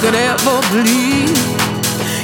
could 0.00 0.14
ever 0.14 0.60
believe. 0.72 1.36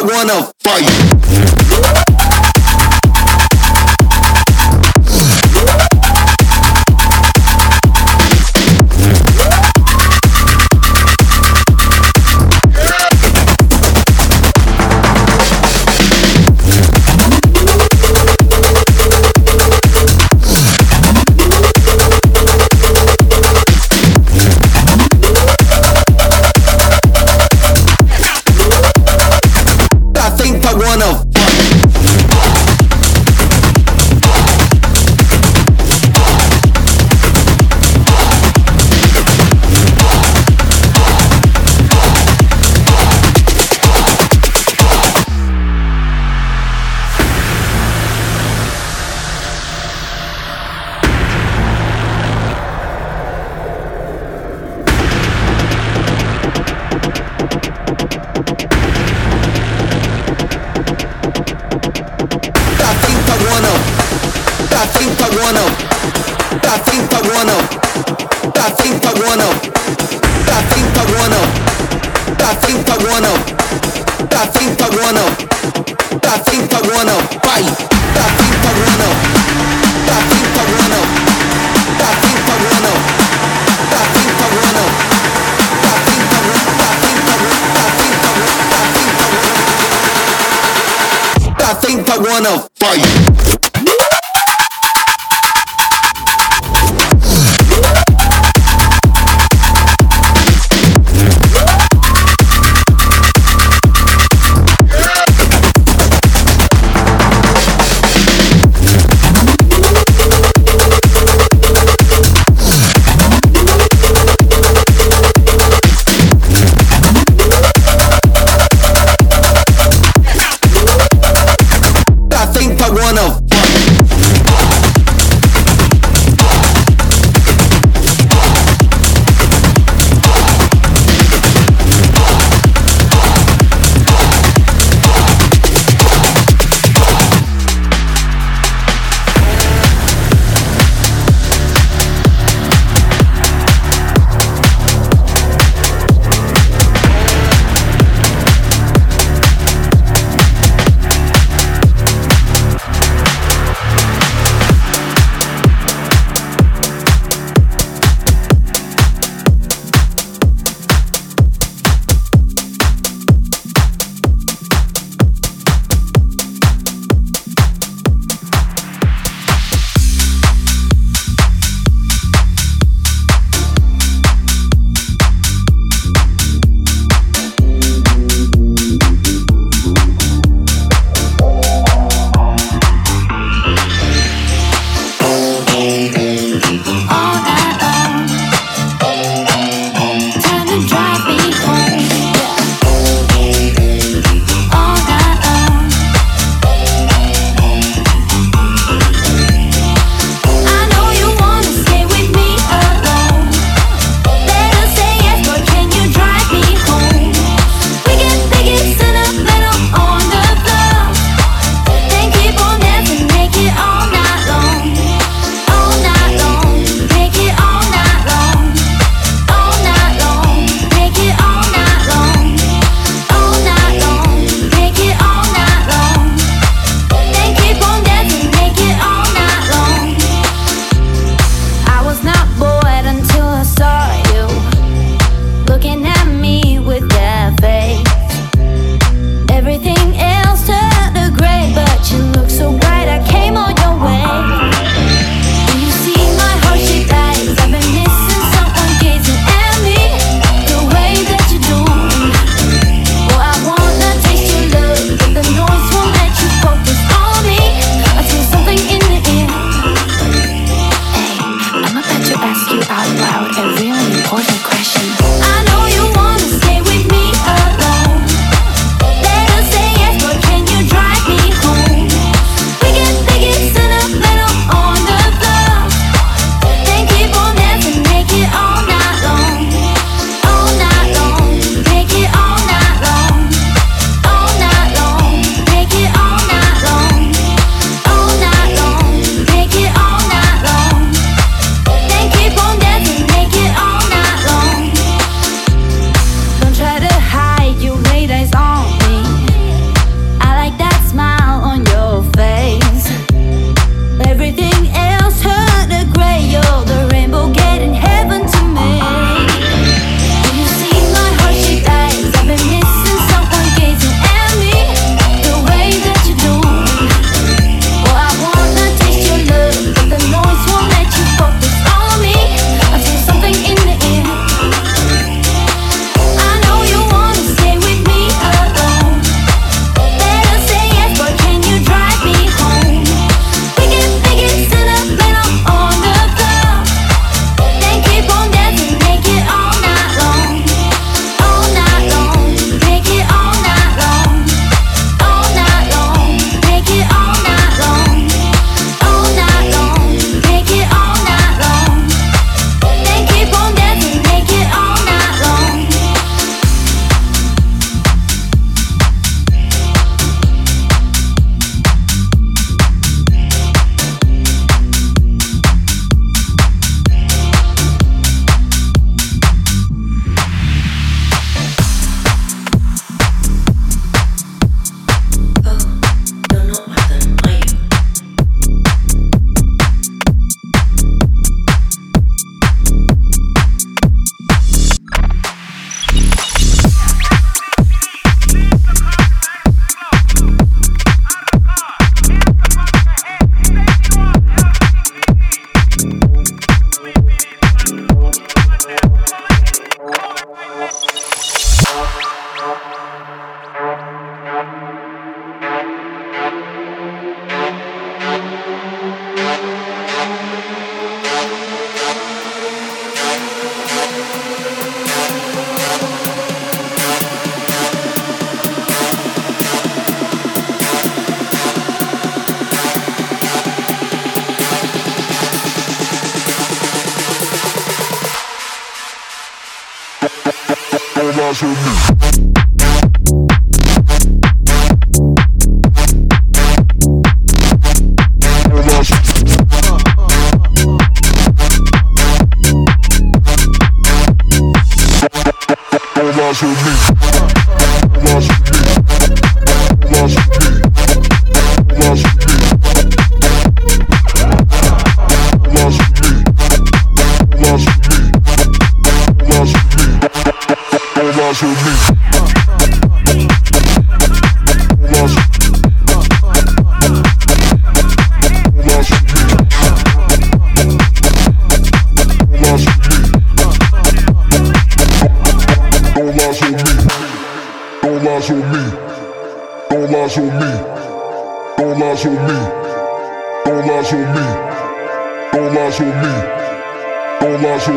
I 0.00 0.02
wanna 0.02 0.52
fight. 0.60 1.47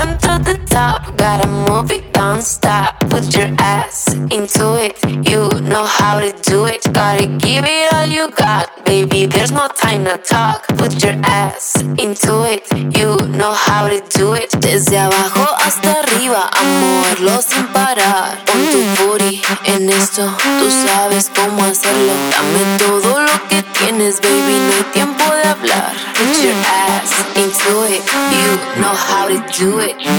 tanto 0.00 0.29
the 0.38 0.54
top, 0.66 1.16
gotta 1.16 1.48
move 1.48 1.90
it, 1.90 2.12
don't 2.12 2.42
stop. 2.42 3.00
Put 3.10 3.34
your 3.36 3.50
ass 3.58 4.12
into 4.30 4.76
it, 4.80 4.96
you 5.28 5.48
know 5.62 5.84
how 5.84 6.20
to 6.20 6.30
do 6.42 6.66
it. 6.66 6.82
Gotta 6.92 7.26
give 7.26 7.64
it 7.64 7.92
all 7.92 8.06
you 8.06 8.30
got, 8.30 8.84
baby. 8.86 9.26
There's 9.26 9.50
no 9.50 9.66
time 9.68 10.04
to 10.04 10.16
talk. 10.18 10.66
Put 10.78 11.02
your 11.02 11.18
ass 11.24 11.82
into 11.98 12.44
it, 12.46 12.62
you 12.96 13.16
know 13.28 13.52
how 13.52 13.88
to 13.88 14.00
do 14.10 14.34
it. 14.34 14.50
Desde 14.60 14.96
abajo 14.98 15.46
hasta 15.64 15.92
arriba, 16.04 16.48
a 16.48 16.62
moverlo 16.62 17.40
sin 17.42 17.66
parar. 17.72 18.38
Pon 18.46 18.60
tu 18.70 19.04
booty 19.04 19.42
en 19.64 19.88
esto, 19.90 20.22
tú 20.60 20.70
sabes 20.86 21.30
cómo 21.34 21.64
hacerlo. 21.64 22.12
Dame 22.30 22.76
todo 22.78 23.20
lo 23.20 23.48
que 23.48 23.62
tienes, 23.78 24.20
baby, 24.20 24.52
no 24.58 24.72
hay 24.76 24.82
tiempo 24.92 25.24
de 25.24 25.48
hablar. 25.48 25.92
Put 26.14 26.42
your 26.42 26.54
ass 26.54 27.10
into 27.34 27.92
it, 27.92 28.02
you 28.30 28.80
know 28.82 28.94
how 28.94 29.26
to 29.26 29.38
do 29.58 29.80
it. 29.80 29.96